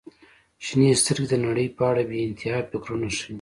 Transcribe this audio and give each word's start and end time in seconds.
•شنې 0.65 0.89
سترګې 1.01 1.25
د 1.29 1.33
نړۍ 1.45 1.67
په 1.77 1.83
اړه 1.89 2.03
بې 2.09 2.17
انتها 2.27 2.57
فکرونه 2.71 3.07
ښیي. 3.17 3.29